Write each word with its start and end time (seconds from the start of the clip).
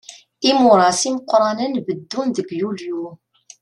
Imuras 0.49 1.01
imeqqranen 1.09 1.73
beddun 1.85 2.27
deg 2.35 2.47
yulyu. 2.59 3.03